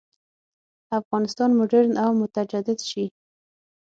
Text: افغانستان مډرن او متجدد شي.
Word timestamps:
افغانستان 0.99 1.49
مډرن 1.59 1.91
او 2.03 2.09
متجدد 2.21 2.79
شي. 2.89 3.05